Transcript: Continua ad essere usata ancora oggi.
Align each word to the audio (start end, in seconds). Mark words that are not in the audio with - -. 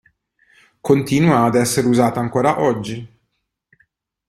Continua 0.81 1.43
ad 1.43 1.53
essere 1.53 1.85
usata 1.85 2.19
ancora 2.19 2.59
oggi. 2.59 3.07